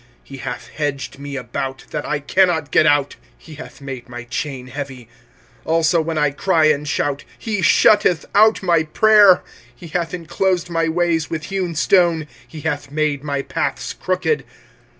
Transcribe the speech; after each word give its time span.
25:003:007 0.01 0.09
He 0.23 0.37
hath 0.37 0.67
hedged 0.69 1.19
me 1.19 1.35
about, 1.35 1.85
that 1.91 2.03
I 2.07 2.17
cannot 2.19 2.71
get 2.71 2.87
out: 2.87 3.17
he 3.37 3.53
hath 3.53 3.81
made 3.81 4.09
my 4.09 4.23
chain 4.23 4.65
heavy. 4.65 5.03
25:003:008 5.05 5.07
Also 5.65 6.01
when 6.01 6.17
I 6.17 6.31
cry 6.31 6.65
and 6.71 6.87
shout, 6.87 7.23
he 7.37 7.61
shutteth 7.61 8.25
out 8.33 8.63
my 8.63 8.81
prayer. 8.81 9.41
25:003:009 9.43 9.43
He 9.75 9.87
hath 9.89 10.13
inclosed 10.15 10.69
my 10.71 10.89
ways 10.89 11.29
with 11.29 11.43
hewn 11.43 11.75
stone, 11.75 12.25
he 12.47 12.61
hath 12.61 12.89
made 12.89 13.23
my 13.23 13.43
paths 13.43 13.93
crooked. 13.93 14.43